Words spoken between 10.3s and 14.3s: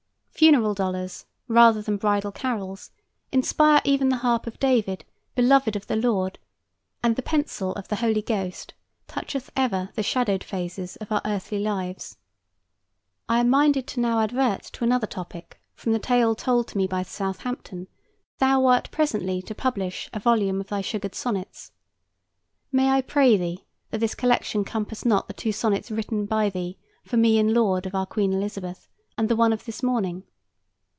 phases of our earthly lives. I am minded to now